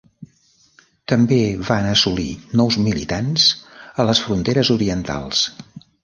[1.11, 1.35] També
[1.67, 2.25] van assolir
[2.61, 3.45] nous militants
[4.01, 5.43] a les fronteres orientals.